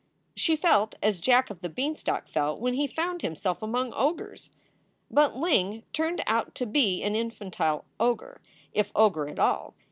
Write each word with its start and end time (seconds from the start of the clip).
She 0.35 0.55
felt 0.55 0.95
as 1.03 1.21
Jack 1.21 1.51
of 1.51 1.61
the 1.61 1.69
Beanstalk 1.69 2.27
felt 2.27 2.59
when 2.59 2.73
he 2.73 2.87
found 2.87 3.21
himself 3.21 3.61
among 3.61 3.93
ogres. 3.93 4.49
But 5.11 5.37
Ling 5.37 5.83
turned 5.93 6.23
out 6.25 6.55
to 6.55 6.65
be 6.65 7.03
an 7.03 7.15
infantile 7.15 7.85
ogre, 7.99 8.41
if 8.73 8.91
ogre 8.95 9.27
at 9.29 9.37
all. 9.37 9.75